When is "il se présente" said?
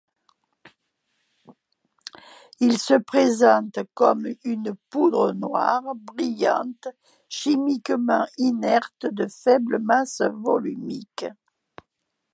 2.59-3.77